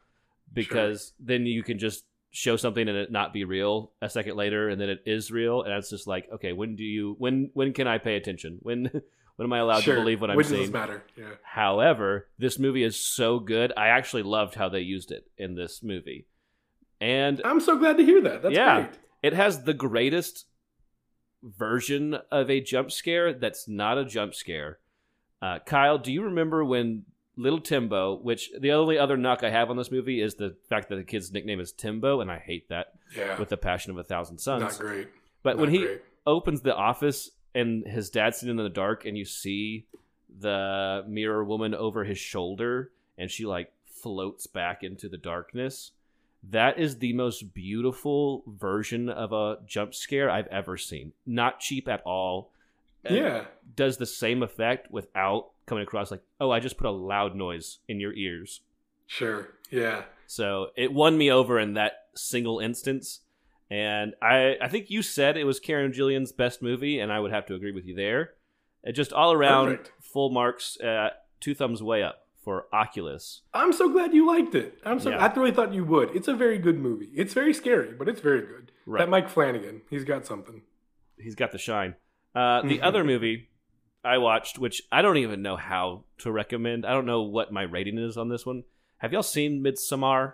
because 0.54 1.14
then 1.20 1.46
you 1.46 1.64
can 1.64 1.80
just 1.80 2.06
show 2.32 2.56
something 2.56 2.88
and 2.88 2.98
it 2.98 3.12
not 3.12 3.34
be 3.34 3.44
real 3.46 3.92
a 4.02 4.10
second 4.10 4.36
later 4.36 4.70
and 4.70 4.80
then 4.80 4.90
it 4.90 5.02
is 5.06 5.32
real 5.32 5.64
and 5.64 5.74
it's 5.74 5.90
just 5.90 6.08
like 6.08 6.28
okay 6.32 6.52
when 6.54 6.76
do 6.76 6.84
you 6.84 7.16
when 7.20 7.50
when 7.54 7.74
can 7.74 7.88
I 7.88 7.98
pay 7.98 8.16
attention 8.16 8.60
when 8.64 8.90
when 9.38 9.46
am 9.46 9.54
I 9.54 9.60
allowed 9.60 9.84
sure 9.84 9.96
to 9.96 10.02
believe 10.02 10.20
what 10.22 10.30
I'm 10.30 10.36
when 10.36 10.44
does 10.44 10.52
seeing 10.52 10.62
this 10.64 10.72
matter 10.72 11.04
yeah 11.16 11.30
However, 11.44 12.28
this 12.38 12.60
movie 12.60 12.84
is 12.84 13.00
so 13.00 13.40
good. 13.40 13.74
I 13.76 13.88
actually 13.88 14.24
loved 14.24 14.56
how 14.56 14.70
they 14.70 14.82
used 14.82 15.12
it 15.12 15.26
in 15.38 15.56
this 15.56 15.82
movie. 15.82 16.28
And 17.02 17.42
i'm 17.46 17.60
so 17.60 17.78
glad 17.78 17.98
to 17.98 18.04
hear 18.06 18.22
that 18.22 18.42
that's 18.42 18.54
Yeah. 18.56 18.82
great 18.82 19.00
it 19.24 19.34
has 19.34 19.64
the 19.64 19.74
greatest 19.74 20.46
version 21.44 22.16
of 22.32 22.50
a 22.50 22.62
jump 22.62 22.92
scare 22.92 23.34
that's 23.34 23.68
not 23.68 23.98
a 23.98 24.06
jump 24.06 24.34
scare. 24.34 24.80
Uh, 25.42 25.60
Kyle, 25.60 25.98
do 25.98 26.12
you 26.12 26.24
remember 26.24 26.64
when 26.66 27.04
Little 27.38 27.62
Timbo, 27.62 28.18
which 28.18 28.52
the 28.60 28.72
only 28.72 28.98
other 28.98 29.16
knock 29.16 29.44
I 29.44 29.50
have 29.50 29.70
on 29.70 29.78
this 29.78 29.92
movie 29.92 30.22
is 30.22 30.36
the 30.36 30.56
fact 30.70 30.90
that 30.90 30.96
the 30.96 31.04
kid's 31.04 31.32
nickname 31.32 31.60
is 31.60 31.72
Timbo, 31.72 32.22
and 32.22 32.32
I 32.32 32.40
hate 32.40 32.68
that 32.70 32.94
yeah. 33.16 33.38
with 33.40 33.50
the 33.50 33.58
passion 33.58 33.92
of 33.92 33.98
a 33.98 34.04
thousand 34.04 34.40
suns. 34.40 34.62
not 34.62 34.80
great. 34.80 35.08
But 35.44 35.58
when 35.58 35.70
he 35.70 35.80
great. 35.80 36.02
opens 36.26 36.62
the 36.62 36.76
office 36.76 37.32
and 37.54 37.86
his 37.88 38.10
dad's 38.10 38.40
sitting 38.40 38.58
in 38.58 38.64
the 38.64 38.70
dark 38.70 39.06
and 39.06 39.18
you 39.18 39.26
see 39.26 39.86
the 40.40 41.06
mirror 41.08 41.44
woman 41.44 41.74
over 41.74 42.04
his 42.04 42.18
shoulder 42.18 42.92
and 43.18 43.32
she 43.32 43.46
like 43.46 43.72
floats 43.86 44.46
back 44.46 44.84
into 44.84 45.08
the 45.08 45.18
darkness 45.18 45.92
that 46.50 46.78
is 46.78 47.00
the 47.00 47.14
most 47.14 47.54
beautiful 47.54 48.44
version 48.48 49.10
of 49.10 49.32
a 49.34 49.58
jump 49.66 49.94
scare 49.94 50.30
i've 50.30 50.48
ever 50.48 50.78
seen. 50.78 51.14
Not 51.26 51.60
cheap 51.60 51.88
at 51.88 52.02
all. 52.02 52.52
Yeah. 53.10 53.46
does 53.76 53.98
the 53.98 54.06
same 54.06 54.44
effect 54.44 54.92
without 54.92 55.52
coming 55.68 55.84
across 55.84 56.10
like 56.10 56.24
oh 56.40 56.50
i 56.50 56.60
just 56.60 56.78
put 56.78 56.88
a 56.88 56.92
loud 56.92 57.36
noise 57.36 57.80
in 57.88 58.00
your 58.00 58.14
ears 58.14 58.62
sure 59.06 59.50
yeah 59.70 60.04
so 60.28 60.68
it 60.76 60.94
won 60.94 61.18
me 61.18 61.32
over 61.32 61.58
in 61.58 61.74
that 61.76 61.94
single 62.16 62.60
instance. 62.60 63.22
And 63.70 64.14
I, 64.22 64.56
I 64.62 64.68
think 64.68 64.90
you 64.90 65.02
said 65.02 65.36
it 65.36 65.46
was 65.46 65.60
Karen 65.60 65.92
Gillan's 65.92 66.32
best 66.32 66.62
movie, 66.62 67.00
and 67.00 67.12
I 67.12 67.20
would 67.20 67.32
have 67.32 67.46
to 67.48 67.56
agree 67.56 67.72
with 67.72 67.86
you 67.86 67.96
there. 67.96 68.32
It 68.84 68.94
just 68.94 69.12
all 69.12 69.34
around 69.34 69.78
Perfect. 69.78 69.92
full 70.02 70.30
marks, 70.30 70.80
uh, 70.80 71.10
two 71.40 71.54
thumbs 71.54 71.84
way 71.84 72.04
up 72.04 72.28
for 72.44 72.68
Oculus. 72.72 73.42
I'm 73.54 73.74
so 73.74 73.90
glad 73.90 74.14
you 74.14 74.26
liked 74.28 74.56
it. 74.56 74.80
I'm 74.86 75.00
so. 75.00 75.10
Yeah. 75.10 75.26
I 75.26 75.34
really 75.34 75.52
thought 75.52 75.74
you 75.74 75.84
would. 75.84 76.16
It's 76.16 76.30
a 76.30 76.34
very 76.34 76.58
good 76.58 76.78
movie. 76.78 77.10
It's 77.14 77.34
very 77.34 77.54
scary, 77.54 77.94
but 77.94 78.08
it's 78.08 78.22
very 78.22 78.42
good. 78.42 78.72
Right. 78.86 79.00
That 79.00 79.10
Mike 79.10 79.30
Flanagan, 79.30 79.82
he's 79.90 80.06
got 80.06 80.26
something. 80.26 80.62
He's 81.18 81.36
got 81.36 81.52
the 81.52 81.58
shine. 81.58 81.96
Uh, 82.34 82.62
the 82.62 82.82
other 82.84 83.04
movie 83.04 83.50
I 84.04 84.18
watched, 84.20 84.58
which 84.60 84.82
I 84.92 85.02
don't 85.02 85.18
even 85.18 85.42
know 85.42 85.56
how 85.58 86.04
to 86.20 86.32
recommend. 86.32 86.86
I 86.86 86.94
don't 86.94 87.06
know 87.06 87.24
what 87.24 87.52
my 87.52 87.64
rating 87.64 87.98
is 87.98 88.18
on 88.18 88.30
this 88.30 88.46
one. 88.46 88.64
Have 88.98 89.12
y'all 89.14 89.24
seen 89.24 89.62
Midsommar? 89.64 90.34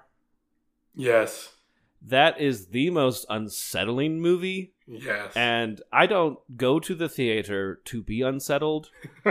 Yes. 0.96 1.50
That 2.06 2.40
is 2.40 2.68
the 2.68 2.90
most 2.90 3.26
unsettling 3.30 4.20
movie, 4.20 4.74
Yes. 4.86 5.32
and 5.36 5.82
I 5.92 6.06
don't 6.06 6.38
go 6.58 6.80
to 6.82 6.94
the 6.96 7.08
theater 7.08 7.80
to 7.86 8.04
be 8.04 8.22
unsettled. 8.22 8.90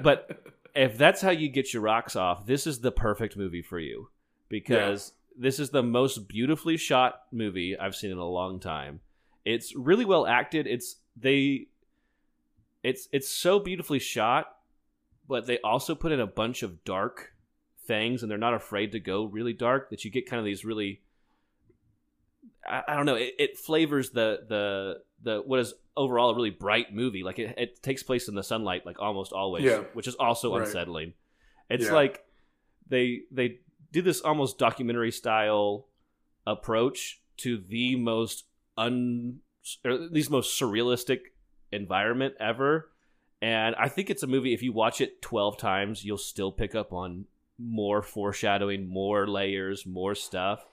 But 0.00 0.42
if 0.74 0.96
that's 0.96 1.20
how 1.20 1.30
you 1.30 1.48
get 1.48 1.72
your 1.72 1.82
rocks 1.82 2.16
off, 2.16 2.46
this 2.46 2.66
is 2.66 2.80
the 2.80 2.90
perfect 2.92 3.36
movie 3.36 3.62
for 3.62 3.78
you 3.78 4.08
because 4.48 5.12
this 5.36 5.58
is 5.58 5.70
the 5.70 5.82
most 5.82 6.28
beautifully 6.28 6.76
shot 6.76 7.22
movie 7.30 7.76
I've 7.78 7.94
seen 7.94 8.10
in 8.10 8.18
a 8.18 8.24
long 8.24 8.58
time. 8.58 9.00
It's 9.44 9.74
really 9.76 10.04
well 10.04 10.26
acted. 10.26 10.66
It's 10.66 10.96
they 11.16 11.66
it's 12.82 13.08
it's 13.12 13.28
so 13.28 13.58
beautifully 13.60 13.98
shot, 13.98 14.46
but 15.28 15.46
they 15.46 15.58
also 15.60 15.94
put 15.94 16.12
in 16.12 16.20
a 16.20 16.26
bunch 16.26 16.62
of 16.62 16.84
dark 16.84 17.32
things 17.86 18.22
and 18.22 18.30
they're 18.30 18.38
not 18.38 18.54
afraid 18.54 18.92
to 18.92 19.00
go 19.00 19.24
really 19.24 19.52
dark 19.52 19.90
that 19.90 20.04
you 20.04 20.10
get 20.10 20.28
kind 20.28 20.38
of 20.38 20.44
these 20.44 20.64
really 20.64 21.00
I, 22.68 22.82
I 22.88 22.96
don't 22.96 23.06
know, 23.06 23.16
it, 23.16 23.34
it 23.38 23.58
flavors 23.58 24.10
the 24.10 24.40
the 24.48 25.02
the 25.22 25.42
what 25.44 25.60
is 25.60 25.74
overall 25.96 26.30
a 26.30 26.34
really 26.34 26.50
bright 26.50 26.92
movie. 26.94 27.22
Like 27.22 27.38
it, 27.38 27.54
it 27.58 27.82
takes 27.82 28.02
place 28.02 28.28
in 28.28 28.34
the 28.34 28.42
sunlight, 28.42 28.86
like 28.86 28.98
almost 29.00 29.32
always, 29.32 29.64
Yeah. 29.64 29.82
which 29.94 30.06
is 30.08 30.14
also 30.16 30.52
Right. 30.56 30.66
unsettling. 30.66 31.14
It's 31.68 31.86
Yeah. 31.86 31.92
like 31.92 32.24
they 32.88 33.22
they 33.30 33.60
do 33.92 34.02
this 34.02 34.20
almost 34.20 34.58
documentary 34.58 35.12
style 35.12 35.86
approach 36.46 37.20
to 37.38 37.58
the 37.58 37.96
most 37.96 38.44
un 38.76 39.40
or 39.84 40.08
these 40.08 40.30
most 40.30 40.58
surrealistic 40.60 41.20
environment 41.72 42.34
ever. 42.38 42.88
And 43.40 43.74
I 43.74 43.88
think 43.88 44.08
it's 44.10 44.22
a 44.22 44.26
movie. 44.28 44.54
If 44.54 44.62
you 44.62 44.72
watch 44.72 45.00
it 45.00 45.20
twelve 45.20 45.58
times, 45.58 46.04
you'll 46.04 46.18
still 46.18 46.52
pick 46.52 46.74
up 46.74 46.92
on 46.92 47.24
more 47.58 48.02
foreshadowing, 48.02 48.86
more 48.88 49.26
layers, 49.26 49.84
more 49.84 50.14
stuff. 50.14 50.64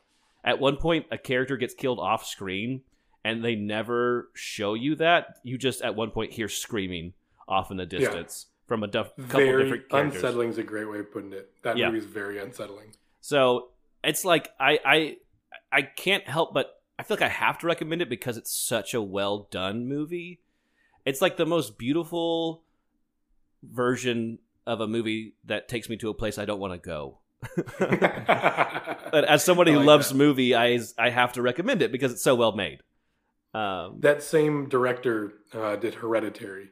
At 0.44 0.60
one 0.60 0.77
point, 0.77 1.06
a 1.12 1.18
character 1.18 1.58
gets 1.58 1.74
killed 1.74 2.00
off 2.00 2.25
screen, 2.25 2.82
and 3.24 3.44
they 3.44 3.56
never 3.56 4.29
show 4.34 4.74
you 4.75 4.96
that. 4.98 5.38
You 5.44 5.58
just 5.58 5.82
at 5.82 5.96
one 5.96 6.12
point 6.12 6.32
hear 6.34 6.48
screaming 6.48 7.13
off 7.48 7.72
in 7.72 7.77
the 7.77 7.86
distance 7.86 8.46
from 8.68 8.84
a 8.84 8.88
duff, 8.88 9.15
couple 9.15 9.39
very 9.39 9.63
different 9.63 9.89
characters. 9.89 10.15
unsettling 10.18 10.50
is 10.50 10.58
a 10.60 10.63
great 10.63 10.89
way 10.89 11.00
of 11.00 11.12
putting 11.12 11.34
it. 11.34 11.51
That 11.63 11.75
Yeah. 11.77 11.88
movie 11.88 11.98
is 11.98 12.06
very 12.06 12.38
unsettling. 12.38 12.91
So 13.20 13.70
it's 14.03 14.24
like 14.24 14.51
I 14.60 14.79
I 14.86 15.18
I 15.72 15.82
can't 15.82 16.27
help 16.27 16.53
but 16.53 16.79
I 17.00 17.03
feel 17.03 17.15
like 17.18 17.24
I 17.24 17.29
have 17.29 17.58
to 17.60 17.68
recommend 17.68 18.01
it 18.03 18.10
because 18.10 18.38
it's 18.38 18.51
such 18.51 18.94
a 18.94 19.01
well 19.01 19.48
done 19.50 19.88
movie. 19.88 20.39
It's 21.09 21.21
like 21.21 21.37
the 21.37 21.45
most 21.45 21.77
beautiful 21.77 22.63
version 23.63 24.39
of 24.67 24.79
a 24.79 24.87
movie 24.87 25.33
that 25.45 25.67
takes 25.67 25.89
me 25.89 25.97
to 25.97 26.09
a 26.09 26.13
place 26.13 26.37
I 26.37 26.45
don't 26.45 26.59
want 26.59 26.73
to 26.73 26.79
go. 26.79 27.19
But 29.11 29.25
as 29.25 29.43
somebody 29.43 29.71
I 29.71 29.73
who 29.73 29.79
like 29.79 29.87
loves 29.87 30.09
that. 30.09 30.15
movie, 30.15 30.55
I 30.55 30.79
I 30.97 31.09
have 31.09 31.33
to 31.33 31.41
recommend 31.41 31.81
it 31.81 31.91
because 31.91 32.11
it's 32.11 32.21
so 32.21 32.35
well 32.35 32.51
made. 32.51 32.83
Um, 33.53 33.97
that 34.01 34.21
same 34.21 34.69
director 34.69 35.33
uh, 35.53 35.75
did 35.75 35.95
Hereditary, 35.95 36.69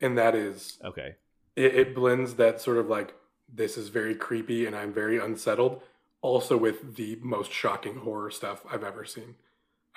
and 0.00 0.16
that 0.16 0.34
is 0.34 0.78
okay. 0.82 1.16
it, 1.54 1.74
it 1.74 1.94
blends 1.94 2.34
that 2.34 2.60
sort 2.60 2.78
of 2.78 2.88
like 2.88 3.14
this 3.52 3.76
is 3.76 3.88
very 3.90 4.14
creepy 4.14 4.64
and 4.64 4.74
I'm 4.74 4.92
very 4.92 5.18
unsettled, 5.18 5.82
also 6.22 6.56
with 6.56 6.96
the 6.96 7.18
most 7.20 7.52
shocking 7.52 7.96
horror 7.96 8.30
stuff 8.30 8.62
I've 8.70 8.84
ever 8.84 9.04
seen. 9.04 9.34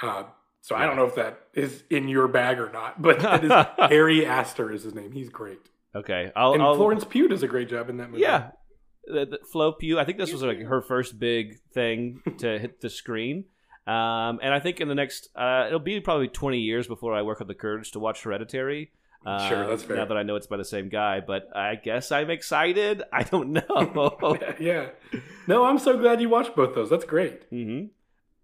Uh, 0.01 0.24
so 0.62 0.75
I 0.75 0.86
don't 0.86 0.96
know 0.96 1.06
if 1.06 1.16
that 1.16 1.39
is 1.54 1.84
in 1.89 2.08
your 2.08 2.28
bag 2.28 2.60
or 2.60 2.72
not, 2.72 3.01
but 3.01 3.18
it 3.24 3.44
is 3.46 3.51
Ari 3.80 4.25
Aster 4.25 4.72
is 4.72 4.84
his 4.84 4.94
name. 4.94 5.12
He's 5.12 5.30
great, 5.30 5.60
Okay. 5.96 6.32
I'll, 6.36 6.54
and 6.54 6.62
I'll 6.62 6.75
Florence 6.75 7.04
Pugh 7.04 7.28
does 7.28 7.44
a 7.44 7.48
great 7.48 7.70
job 7.70 7.89
in 7.89 7.98
that 7.98 8.10
movie. 8.12 8.22
Yeah, 8.22 8.51
the, 9.06 9.25
the 9.25 9.39
Flo 9.51 9.72
Pugh. 9.74 9.98
I 10.00 10.06
think 10.06 10.18
this 10.18 10.32
was 10.32 10.44
like 10.44 10.60
her 10.60 10.82
first 10.82 11.18
big 11.20 11.60
thing 11.74 12.22
to 12.39 12.60
hit 12.63 12.82
the 12.82 12.89
screen. 12.89 13.46
Um, 13.88 14.39
and 14.44 14.54
I 14.54 14.60
think 14.60 14.82
in 14.82 14.88
the 14.88 14.94
next, 14.96 15.30
uh, 15.36 15.63
it'll 15.68 15.80
be 15.80 16.00
probably 16.00 16.28
20 16.28 16.60
years 16.60 16.86
before 16.88 17.16
I 17.16 17.24
work 17.24 17.42
up 17.42 17.48
the 17.48 17.56
courage 17.56 17.92
to 17.94 18.00
watch 18.00 18.22
Hereditary. 18.22 18.92
Um, 19.25 19.50
Sure, 19.50 19.68
that's 19.68 19.82
fair. 19.84 19.96
Now 19.98 20.06
that 20.06 20.16
I 20.18 20.22
know 20.24 20.36
it's 20.36 20.46
by 20.48 20.58
the 20.58 20.63
same 20.66 20.89
guy, 20.89 21.22
but 21.22 21.50
I 21.56 21.74
guess 21.75 22.12
I'm 22.12 22.30
excited. 22.30 23.01
I 23.12 23.24
don't 23.24 23.50
know. 23.54 24.38
yeah. 24.60 24.89
No, 25.48 25.66
I'm 25.66 25.80
so 25.80 25.98
glad 25.98 26.22
you 26.22 26.30
watched 26.30 26.56
both 26.56 26.75
those. 26.75 26.89
That's 26.92 27.04
great. 27.06 27.44
hmm 27.50 27.86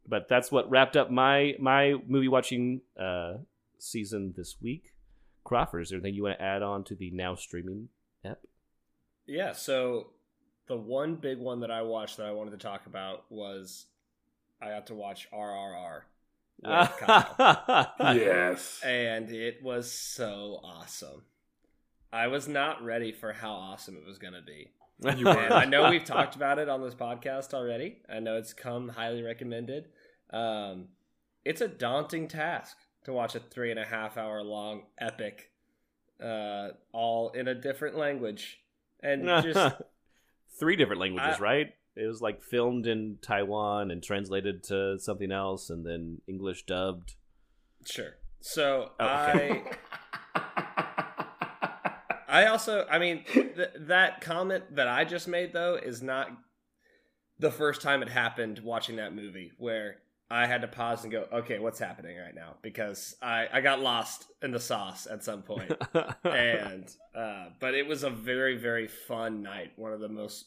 But 0.07 0.27
that's 0.29 0.51
what 0.51 0.69
wrapped 0.69 0.95
up 0.95 1.09
my 1.09 1.55
my 1.59 1.95
movie 2.07 2.27
watching 2.27 2.81
uh, 2.99 3.35
season 3.79 4.33
this 4.37 4.57
week. 4.61 4.93
Crawford, 5.43 5.83
is 5.83 5.89
there 5.89 5.97
anything 5.97 6.15
you 6.15 6.23
want 6.23 6.39
to 6.39 6.43
add 6.43 6.63
on 6.63 6.83
to 6.85 6.95
the 6.95 7.11
now 7.11 7.35
streaming 7.35 7.89
app? 8.23 8.39
Yeah, 9.27 9.53
so 9.53 10.07
the 10.67 10.77
one 10.77 11.15
big 11.15 11.39
one 11.39 11.61
that 11.61 11.71
I 11.71 11.83
watched 11.83 12.17
that 12.17 12.25
I 12.25 12.31
wanted 12.31 12.51
to 12.51 12.57
talk 12.57 12.85
about 12.85 13.25
was 13.29 13.85
I 14.61 14.69
got 14.69 14.87
to 14.87 14.95
watch 14.95 15.27
RRR 15.31 16.01
yes. 16.63 18.81
and 18.83 19.29
it 19.29 19.61
was 19.61 19.91
so 19.91 20.59
awesome. 20.63 21.23
I 22.11 22.27
was 22.27 22.47
not 22.47 22.83
ready 22.83 23.11
for 23.11 23.33
how 23.33 23.51
awesome 23.51 23.97
it 23.97 24.05
was 24.05 24.17
going 24.17 24.33
to 24.33 24.41
be. 24.41 24.71
You 25.17 25.27
I 25.27 25.65
know 25.65 25.89
we've 25.89 26.05
talked 26.05 26.37
about 26.37 26.57
it 26.57 26.69
on 26.69 26.81
this 26.81 26.95
podcast 26.95 27.53
already. 27.53 27.97
I 28.09 28.19
know 28.19 28.37
it's 28.37 28.53
come 28.53 28.87
highly 28.87 29.21
recommended. 29.21 29.89
Um, 30.31 30.89
it's 31.43 31.61
a 31.61 31.67
daunting 31.67 32.27
task 32.27 32.75
to 33.05 33.13
watch 33.13 33.35
a 33.35 33.39
three 33.39 33.69
and 33.71 33.79
a 33.79 33.85
half 33.85 34.17
hour 34.17 34.41
long 34.43 34.83
epic, 34.99 35.51
uh, 36.23 36.69
all 36.91 37.29
in 37.31 37.47
a 37.47 37.55
different 37.55 37.97
language, 37.97 38.59
and 39.01 39.25
just 39.43 39.75
three 40.59 40.75
different 40.75 41.01
languages, 41.01 41.35
I- 41.37 41.41
right? 41.41 41.73
It 41.97 42.07
was 42.07 42.21
like 42.21 42.41
filmed 42.43 42.87
in 42.87 43.19
Taiwan 43.21 43.89
and 43.89 44.03
translated 44.03 44.63
to 44.65 44.99
something 44.99 45.31
else, 45.31 45.69
and 45.69 45.85
then 45.85 46.21
English 46.27 46.65
dubbed. 46.65 47.15
sure. 47.85 48.15
So 48.41 48.91
Oh, 48.99 49.05
okay. 49.29 49.63
I. 50.35 50.95
I 52.27 52.47
also, 52.47 52.85
I 52.89 52.99
mean, 52.99 53.23
th- 53.23 53.69
that 53.79 54.19
comment 54.19 54.75
that 54.75 54.87
I 54.87 55.05
just 55.05 55.27
made 55.27 55.53
though 55.53 55.75
is 55.75 56.01
not 56.01 56.29
the 57.39 57.51
first 57.51 57.81
time 57.81 58.01
it 58.01 58.09
happened 58.09 58.59
watching 58.59 58.97
that 58.97 59.15
movie 59.15 59.51
where 59.57 59.97
I 60.29 60.47
had 60.47 60.61
to 60.61 60.67
pause 60.67 61.03
and 61.03 61.11
go, 61.11 61.25
okay, 61.31 61.59
what's 61.59 61.77
happening 61.77 62.17
right 62.17 62.33
now? 62.33 62.55
Because 62.63 63.15
I, 63.21 63.47
I 63.53 63.61
got 63.61 63.79
lost 63.81 64.25
in 64.41 64.51
the 64.51 64.59
sauce 64.59 65.07
at 65.09 65.23
some 65.23 65.43
point. 65.43 65.71
and 66.23 66.89
uh, 67.15 67.47
but 67.59 67.75
it 67.75 67.87
was 67.87 68.03
a 68.03 68.09
very 68.09 68.57
very 68.57 68.87
fun 68.87 69.43
night. 69.43 69.73
One 69.75 69.93
of 69.93 69.99
the 69.99 70.09
most 70.09 70.45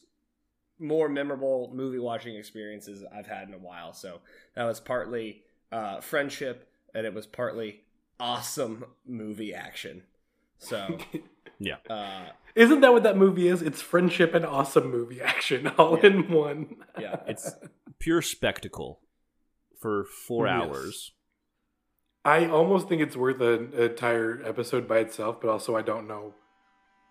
more 0.79 1.09
memorable 1.09 1.71
movie 1.73 1.99
watching 1.99 2.35
experiences 2.35 3.03
I've 3.13 3.27
had 3.27 3.47
in 3.47 3.53
a 3.53 3.57
while. 3.57 3.93
So 3.93 4.19
that 4.55 4.63
was 4.65 4.79
partly 4.79 5.43
uh, 5.71 6.01
friendship, 6.01 6.69
and 6.93 7.05
it 7.05 7.13
was 7.13 7.25
partly 7.27 7.81
awesome 8.19 8.85
movie 9.05 9.53
action. 9.53 10.03
So 10.57 10.97
yeah, 11.59 11.77
uh, 11.89 12.27
Isn't 12.55 12.81
that 12.81 12.91
what 12.91 13.03
that 13.03 13.15
movie 13.17 13.47
is? 13.47 13.61
It's 13.61 13.81
friendship 13.81 14.33
and 14.35 14.45
awesome 14.45 14.91
movie 14.91 15.21
action 15.21 15.67
all 15.77 15.97
Yeah. 15.99 16.05
in 16.07 16.31
one. 16.31 16.75
yeah, 16.99 17.21
it's 17.27 17.53
pure 17.99 18.21
spectacle 18.21 18.99
for 19.79 20.03
four 20.05 20.47
Yes. 20.47 20.55
hours. 20.63 21.11
I 22.25 22.47
almost 22.47 22.87
think 22.89 23.01
it's 23.01 23.15
worth 23.15 23.39
an 23.41 23.73
entire 23.73 24.41
episode 24.45 24.87
by 24.87 24.99
itself, 24.99 25.39
but 25.41 25.49
also 25.49 25.75
I 25.75 25.81
don't 25.81 26.07
know. 26.07 26.33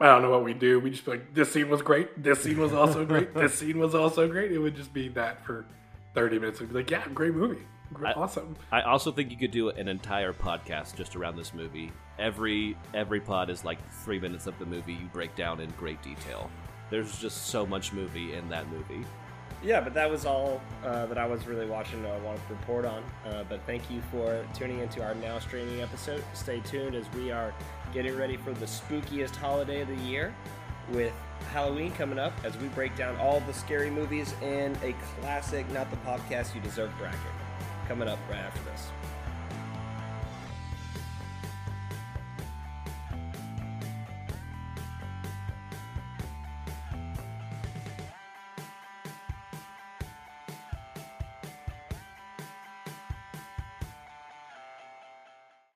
I 0.01 0.07
don't 0.07 0.23
know 0.23 0.31
what 0.31 0.45
we 0.45 0.55
do. 0.55 0.79
We 0.79 0.91
just 0.91 1.05
be 1.07 1.13
like, 1.13 1.35
this 1.35 1.51
scene 1.51 1.69
was 1.69 1.83
great. 1.83 2.23
This 2.23 2.41
scene 2.43 2.59
was 2.61 2.73
also 2.73 3.05
great. 3.05 3.35
This 3.35 3.55
scene 3.59 3.79
was 3.79 3.95
also 3.97 4.29
great. 4.29 4.53
It 4.53 4.59
would 4.59 4.77
just 4.77 4.93
be 4.95 5.09
that 5.11 5.45
for 5.45 5.67
30 6.15 6.39
minutes. 6.39 6.61
We'd 6.61 6.69
be 6.69 6.75
like, 6.77 6.91
yeah, 6.91 7.05
great 7.15 7.35
movie. 7.35 7.63
Great, 7.93 8.17
I- 8.17 8.21
awesome. 8.21 8.55
I 8.71 8.83
also 8.83 9.11
think 9.11 9.31
you 9.33 9.37
could 9.39 9.51
do 9.51 9.71
an 9.71 9.89
entire 9.89 10.33
podcast 10.35 10.95
just 10.95 11.17
around 11.17 11.37
this 11.37 11.55
movie. 11.55 11.91
Every 12.19 12.77
every 12.95 13.19
pod 13.21 13.49
is 13.51 13.65
like 13.65 13.79
three 14.05 14.21
minutes 14.21 14.47
of 14.47 14.57
the 14.59 14.67
movie 14.67 14.93
you 14.93 15.07
break 15.13 15.35
down 15.35 15.59
in 15.61 15.71
great 15.71 16.01
detail. 16.03 16.51
There's 16.91 17.19
just 17.19 17.47
so 17.47 17.65
much 17.67 17.93
movie 17.93 18.35
in 18.35 18.49
that 18.51 18.69
movie. 18.69 19.05
Yeah. 19.63 19.81
But 19.81 19.95
that 19.95 20.11
was 20.11 20.25
all 20.25 20.61
uh, 20.85 21.07
that 21.07 21.19
I 21.19 21.27
was 21.27 21.47
really 21.47 21.67
watching. 21.67 22.05
I 22.05 22.19
wanted 22.19 22.47
to 22.49 22.55
report 22.55 22.85
on. 22.85 23.03
Uh, 23.27 23.45
but 23.49 23.61
thank 23.67 23.91
you 23.91 24.03
for 24.11 24.45
tuning 24.55 24.81
into 24.81 25.03
our 25.03 25.15
now 25.15 25.39
streaming 25.39 25.81
episode. 25.81 26.23
Stay 26.35 26.61
tuned 26.61 26.95
as 26.95 27.07
we 27.13 27.31
are 27.31 27.55
getting 27.93 28.17
ready 28.17 28.37
for 28.37 28.53
the 28.53 28.67
spookiest 28.67 29.37
holiday 29.37 29.81
of 29.83 29.89
the 29.89 29.97
year 29.97 30.35
with 30.91 31.13
Halloween 31.53 31.93
coming 31.93 32.19
up 32.19 32.33
as 32.45 32.57
we 32.59 32.69
break 32.69 32.97
down 32.97 33.17
all 33.17 33.41
the 33.41 33.53
scary 33.53 33.91
movies 33.91 34.35
in 34.43 34.77
a 34.83 34.95
classic, 35.21 35.69
not 35.71 35.91
the 35.91 35.97
podcast 35.99 36.55
you 36.55 36.61
deserve 36.61 36.91
bracket. 36.99 37.19
Coming 37.87 38.09
up 38.09 38.19
right 38.29 38.39
after 38.39 38.61
this. 38.71 38.89